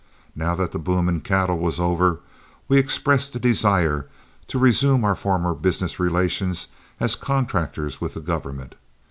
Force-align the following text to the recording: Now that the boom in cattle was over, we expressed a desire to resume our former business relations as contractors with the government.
Now 0.35 0.55
that 0.55 0.71
the 0.71 0.79
boom 0.79 1.07
in 1.07 1.21
cattle 1.21 1.59
was 1.59 1.79
over, 1.79 2.21
we 2.67 2.79
expressed 2.79 3.35
a 3.35 3.39
desire 3.39 4.07
to 4.47 4.57
resume 4.57 5.05
our 5.05 5.13
former 5.13 5.53
business 5.53 5.99
relations 5.99 6.69
as 6.99 7.13
contractors 7.15 8.01
with 8.01 8.15
the 8.15 8.21
government. 8.21 8.73